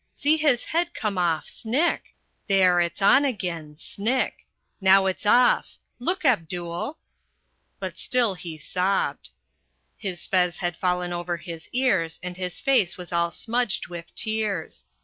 See 0.15 0.35
his 0.35 0.63
head 0.63 0.95
come 0.95 1.19
off 1.19 1.47
snick! 1.47 2.15
There, 2.47 2.79
it's 2.79 3.03
on 3.03 3.23
again, 3.23 3.77
snick! 3.77 4.47
now 4.81 5.05
it's 5.05 5.27
off! 5.27 5.77
look, 5.99 6.25
Abdul!" 6.25 6.97
But 7.79 7.99
still 7.99 8.33
he 8.33 8.57
sobbed. 8.57 9.29
His 9.99 10.25
fez 10.25 10.57
had 10.57 10.75
fallen 10.75 11.13
over 11.13 11.37
his 11.37 11.69
ears 11.71 12.19
and 12.23 12.35
his 12.35 12.59
face 12.59 12.97
was 12.97 13.13
all 13.13 13.29
smudged 13.29 13.89
with 13.89 14.15
tears. 14.15 14.85